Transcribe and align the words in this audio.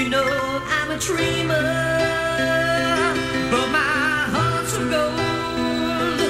You 0.00 0.08
know 0.08 0.24
I'm 0.24 0.90
a 0.90 0.96
dreamer, 0.96 1.60
but 3.52 3.68
my 3.68 4.32
heart's 4.32 4.72
of 4.72 4.88
gold. 4.88 6.20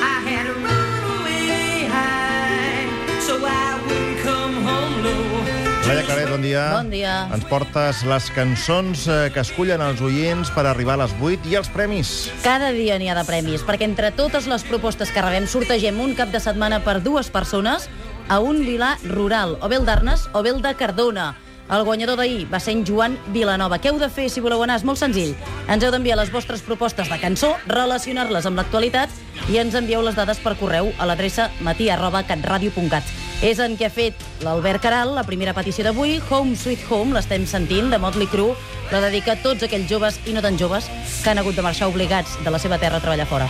I 0.00 0.16
had 0.24 0.48
to 0.48 0.56
run 0.56 1.20
away 1.20 1.92
high, 1.92 2.88
so 3.20 3.36
I 3.36 3.76
wouldn't 3.84 4.16
come 4.24 4.64
home 4.64 5.04
low. 5.04 5.44
Laia 5.84 6.06
Claret, 6.08 6.32
bon 6.32 6.40
dia. 6.40 6.64
Bon 6.72 6.88
dia. 6.88 7.28
Ens 7.36 7.44
portes 7.52 8.00
les 8.08 8.32
cançons 8.32 9.04
eh, 9.04 9.28
que 9.28 9.44
escullen 9.44 9.84
els 9.84 10.00
oients 10.00 10.48
per 10.56 10.64
arribar 10.72 10.96
a 10.96 11.04
les 11.04 11.12
8 11.20 11.52
i 11.52 11.60
els 11.60 11.68
premis. 11.68 12.32
Cada 12.40 12.72
dia 12.72 12.96
n'hi 12.96 13.12
ha 13.12 13.20
de 13.20 13.28
premis, 13.28 13.60
perquè 13.60 13.92
entre 13.92 14.14
totes 14.16 14.48
les 14.48 14.64
propostes 14.64 15.12
que 15.12 15.20
rebem 15.20 15.44
sortegem 15.44 16.00
un 16.00 16.16
cap 16.16 16.32
de 16.32 16.40
setmana 16.40 16.80
per 16.80 17.02
dues 17.04 17.28
persones 17.28 17.92
a 18.32 18.40
un 18.40 18.64
vilà 18.64 18.96
rural, 19.04 19.58
o 19.60 19.68
bé 19.68 19.76
el 19.76 19.84
d'Arnes 19.84 20.30
o 20.32 20.40
bé 20.40 20.56
el 20.56 20.64
de 20.64 20.78
Cardona. 20.80 21.34
El 21.72 21.86
guanyador 21.88 22.18
d'ahir 22.20 22.44
va 22.52 22.58
ser 22.60 22.74
en 22.76 22.82
Joan 22.84 23.14
Vilanova. 23.32 23.78
Què 23.80 23.88
heu 23.88 23.96
de 24.00 24.10
fer 24.12 24.26
si 24.28 24.42
voleu 24.44 24.60
anar? 24.60 24.76
És 24.76 24.84
molt 24.84 25.00
senzill. 25.00 25.30
Ens 25.72 25.80
heu 25.80 25.92
d'enviar 25.94 26.18
les 26.20 26.28
vostres 26.32 26.60
propostes 26.66 27.08
de 27.08 27.16
cançó, 27.22 27.54
relacionar-les 27.70 28.44
amb 28.48 28.60
l'actualitat 28.60 29.08
i 29.48 29.56
ens 29.62 29.78
envieu 29.78 30.04
les 30.04 30.18
dades 30.18 30.42
per 30.44 30.52
correu 30.60 30.90
a 30.98 31.08
l'adreça 31.08 31.48
matí 31.64 31.88
arroba. 31.88 32.20
És 33.42 33.58
en 33.58 33.78
què 33.78 33.88
ha 33.88 33.90
fet 33.90 34.20
l'Albert 34.44 34.82
Caral 34.84 35.14
la 35.16 35.24
primera 35.24 35.54
petició 35.56 35.88
d'avui, 35.88 36.20
Home 36.28 36.54
Sweet 36.56 36.84
Home, 36.90 37.16
l'estem 37.16 37.46
sentint, 37.46 37.88
de 37.90 37.98
Motley 37.98 38.28
Crue, 38.28 38.54
la 38.92 39.00
dedica 39.08 39.32
a 39.32 39.40
tots 39.40 39.64
aquells 39.64 39.88
joves 39.88 40.20
i 40.26 40.36
no 40.36 40.44
tan 40.44 40.60
joves 40.60 40.90
que 41.22 41.32
han 41.32 41.40
hagut 41.40 41.56
de 41.56 41.64
marxar 41.64 41.88
obligats 41.88 42.36
de 42.44 42.52
la 42.52 42.60
seva 42.60 42.78
terra 42.78 43.00
a 43.00 43.00
treballar 43.00 43.26
fora. 43.26 43.48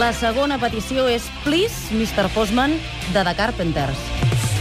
La 0.00 0.14
segona 0.16 0.56
petició 0.56 1.02
és 1.12 1.26
Please, 1.44 1.92
Mr. 1.92 2.30
Postman, 2.32 2.72
de 3.12 3.20
The 3.26 3.34
Carpenters. 3.36 4.00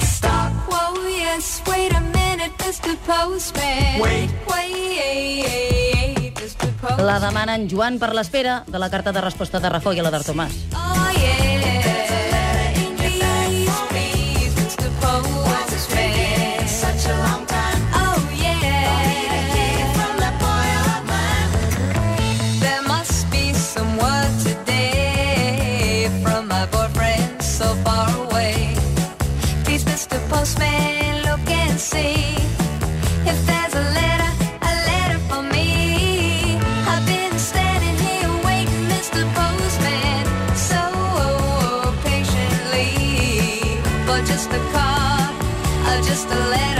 Stop. 0.00 0.70
Whoa, 0.70 1.02
yes. 1.12 1.60
Wait 1.68 1.92
a 1.92 2.00
minute, 2.00 2.54
Mr. 2.64 2.96
Postman. 3.04 4.00
Wait. 4.00 4.32
Wait, 4.48 6.40
Mr. 6.40 6.72
Postman. 6.80 7.04
La 7.04 7.20
demana 7.20 7.58
en 7.60 7.68
Joan 7.68 8.00
per 8.00 8.14
l'espera 8.16 8.62
de 8.66 8.80
la 8.80 8.88
carta 8.88 9.12
de 9.12 9.20
resposta 9.20 9.60
de 9.60 9.68
Rajoy 9.76 10.00
a 10.00 10.08
la 10.08 10.14
d'Artomàs. 10.16 10.56
Oh, 10.72 11.12
yeah. 11.20 11.84
Please, 12.96 13.76
please, 13.92 14.56
Mr. 14.56 14.88
Postman. 15.02 15.35
Postman, 30.46 31.24
look 31.24 31.50
and 31.50 31.76
see 31.76 32.36
if 33.26 33.38
there's 33.46 33.74
a 33.74 33.82
letter, 33.98 34.32
a 34.62 34.72
letter 34.86 35.18
for 35.28 35.42
me. 35.42 36.56
I've 36.86 37.04
been 37.04 37.36
standing 37.36 37.96
here 38.06 38.30
waiting, 38.44 38.84
Mr. 38.86 39.26
Postman, 39.34 40.24
so 40.54 40.82
patiently 42.04 43.80
for 44.06 44.24
just 44.24 44.50
a 44.50 44.60
or 44.60 45.90
uh, 45.90 46.02
just 46.02 46.28
a 46.28 46.38
letter 46.48 46.75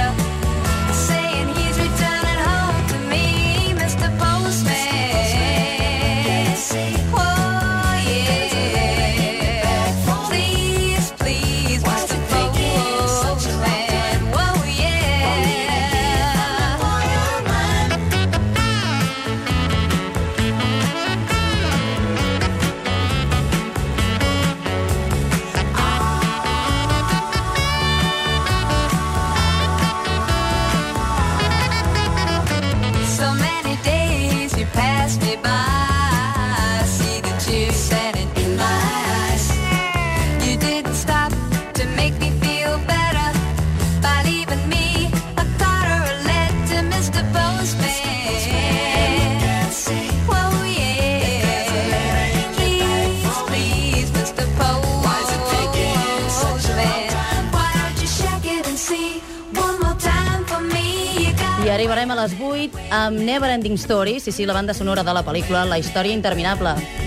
I 61.67 61.69
arribarem 61.69 62.13
a 62.15 62.15
les 62.15 62.35
8 62.39 62.79
amb 62.95 63.19
Never 63.27 63.51
Ending 63.51 63.75
Story, 63.75 64.21
sí, 64.21 64.31
sí, 64.31 64.47
la 64.47 64.55
banda 64.55 64.73
sonora 64.73 65.03
de 65.03 65.15
la 65.17 65.25
pel·lícula 65.27 65.65
La 65.67 65.81
història 65.83 66.15
interminable. 66.15 67.06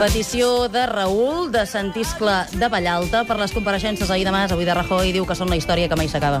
Petició 0.00 0.70
de 0.72 0.86
Raül, 0.88 1.50
de 1.52 1.66
Sant 1.68 1.90
Iscle 2.00 2.32
de 2.56 2.70
Vallalta, 2.72 3.20
per 3.28 3.36
les 3.36 3.52
compareixences 3.52 4.08
ahir 4.08 4.24
de 4.24 4.32
Mas, 4.32 4.54
avui 4.56 4.64
de 4.64 4.72
Rajoy, 4.72 5.12
diu 5.12 5.28
que 5.28 5.36
són 5.36 5.52
la 5.52 5.60
història 5.60 5.92
que 5.92 6.00
mai 6.00 6.08
s'acaba. 6.08 6.40